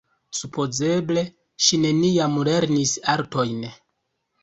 Supozeble 0.37 1.25
ŝi 1.67 1.81
neniam 1.83 2.43
lernis 2.51 2.99
artojn. 3.17 3.73